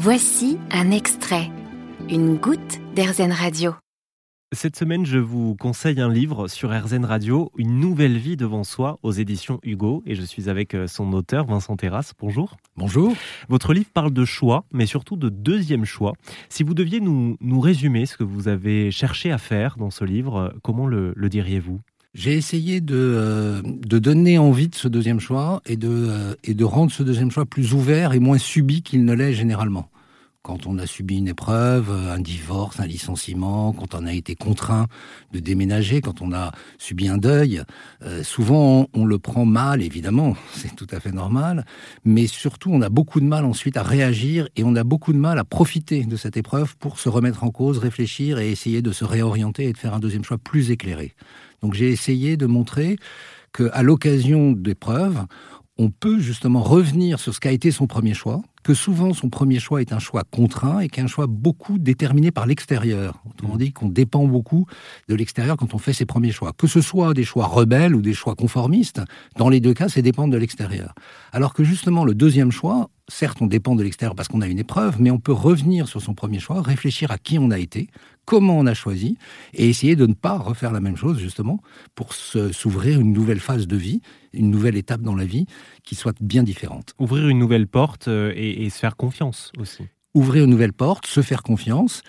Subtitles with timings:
[0.00, 1.50] Voici un extrait,
[2.08, 3.74] une goutte d'Airzen Radio.
[4.52, 9.00] Cette semaine, je vous conseille un livre sur RZN Radio, Une nouvelle vie devant soi,
[9.02, 10.04] aux éditions Hugo.
[10.06, 12.12] Et je suis avec euh, son auteur, Vincent Terrasse.
[12.20, 12.56] Bonjour.
[12.76, 13.12] Bonjour.
[13.48, 16.12] Votre livre parle de choix, mais surtout de deuxième choix.
[16.48, 20.04] Si vous deviez nous, nous résumer ce que vous avez cherché à faire dans ce
[20.04, 21.80] livre, euh, comment le, le diriez-vous?
[22.18, 26.52] J'ai essayé de, euh, de donner envie de ce deuxième choix et de, euh, et
[26.52, 29.88] de rendre ce deuxième choix plus ouvert et moins subi qu'il ne l'est généralement.
[30.42, 34.36] Quand on a subi une épreuve, euh, un divorce, un licenciement, quand on a été
[34.36, 34.86] contraint
[35.32, 37.62] de déménager, quand on a subi un deuil,
[38.02, 41.66] euh, souvent on, on le prend mal, évidemment, c'est tout à fait normal,
[42.04, 45.18] mais surtout on a beaucoup de mal ensuite à réagir et on a beaucoup de
[45.18, 48.92] mal à profiter de cette épreuve pour se remettre en cause, réfléchir et essayer de
[48.92, 51.14] se réorienter et de faire un deuxième choix plus éclairé.
[51.62, 52.96] Donc j'ai essayé de montrer
[53.52, 55.26] que à l'occasion d'épreuves,
[55.78, 59.60] on peut justement revenir sur ce qu'a été son premier choix, que souvent son premier
[59.60, 63.22] choix est un choix contraint et qu'un choix beaucoup déterminé par l'extérieur.
[63.24, 64.66] Autrement dit, qu'on dépend beaucoup
[65.08, 66.52] de l'extérieur quand on fait ses premiers choix.
[66.52, 69.00] Que ce soit des choix rebelles ou des choix conformistes,
[69.38, 70.94] dans les deux cas, c'est dépendre de l'extérieur.
[71.32, 74.58] Alors que justement, le deuxième choix, certes, on dépend de l'extérieur parce qu'on a une
[74.58, 77.88] épreuve, mais on peut revenir sur son premier choix, réfléchir à qui on a été,
[78.24, 79.16] comment on a choisi,
[79.54, 81.60] et essayer de ne pas refaire la même chose, justement,
[81.94, 84.00] pour s'ouvrir une nouvelle phase de vie,
[84.32, 85.46] une nouvelle étape dans la vie
[85.82, 86.94] qui soit bien différente.
[86.98, 89.84] Ouvrir une nouvelle porte euh, et, et se faire confiance aussi.
[90.14, 92.02] Ouvrir une nouvelle porte, se faire confiance.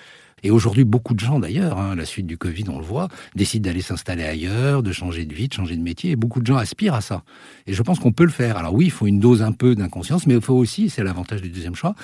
[0.43, 3.07] Et aujourd'hui, beaucoup de gens d'ailleurs, hein, à la suite du Covid, on le voit,
[3.35, 6.11] décident d'aller s'installer ailleurs, de changer de vie, de changer de métier.
[6.11, 7.23] Et beaucoup de gens aspirent à ça.
[7.67, 8.57] Et je pense qu'on peut le faire.
[8.57, 11.41] Alors oui, il faut une dose un peu d'inconscience, mais il faut aussi, c'est l'avantage
[11.41, 11.95] du deuxième choix,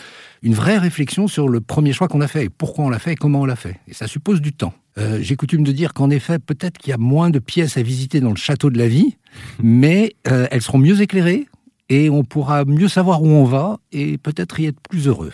[0.44, 3.14] une vraie réflexion sur le premier choix qu'on a fait, et pourquoi on l'a fait
[3.14, 3.80] et comment on l'a fait.
[3.88, 4.74] Et ça suppose du temps.
[4.98, 7.82] Euh, J'ai coutume de dire qu'en effet, peut-être qu'il y a moins de pièces à
[7.82, 9.18] visiter dans le château de la vie,
[9.64, 11.48] mais euh, elles seront mieux éclairées
[11.90, 15.34] et on pourra mieux savoir où on va et peut-être y être plus heureux.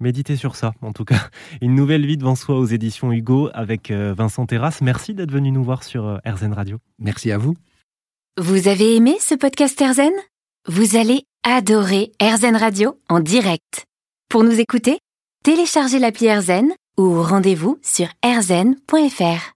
[0.00, 1.28] Méditez sur ça, en tout cas.
[1.62, 4.80] Une nouvelle vie devant soi aux éditions Hugo avec euh, Vincent Terrasse.
[4.80, 6.78] Merci d'être venu nous voir sur euh, RZN Radio.
[6.98, 7.54] Merci à vous.
[8.36, 10.12] Vous avez aimé ce podcast Airzen
[10.66, 13.84] Vous allez adorer Airzen Radio en direct.
[14.28, 14.98] Pour nous écouter,
[15.44, 19.52] téléchargez l'appli Airzen ou rendez-vous sur airzen.fr.